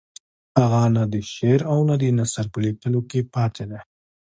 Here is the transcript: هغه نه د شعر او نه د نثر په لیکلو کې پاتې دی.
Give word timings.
هغه 0.59 0.81
نه 0.95 1.03
د 1.13 1.15
شعر 1.33 1.61
او 1.71 1.79
نه 1.89 1.95
د 2.01 2.03
نثر 2.19 2.45
په 2.53 2.59
لیکلو 2.65 2.99
کې 3.09 3.19
پاتې 3.33 3.63
دی. 3.71 3.79